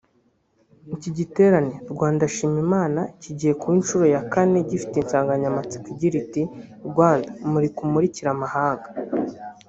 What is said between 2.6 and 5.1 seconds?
Imana”kigiye kuba nshuro ya kane gifite